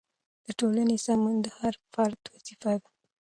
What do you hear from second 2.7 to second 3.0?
ده.